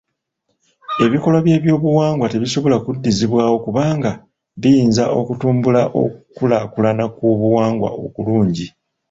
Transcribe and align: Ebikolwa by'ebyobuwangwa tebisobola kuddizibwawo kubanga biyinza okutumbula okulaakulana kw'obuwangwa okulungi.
Ebikolwa 1.05 1.39
by'ebyobuwangwa 1.45 2.29
tebisobola 2.33 2.77
kuddizibwawo 2.83 3.57
kubanga 3.65 4.11
biyinza 4.61 5.03
okutumbula 5.19 5.81
okulaakulana 6.03 7.03
kw'obuwangwa 7.15 7.89
okulungi. 8.05 8.67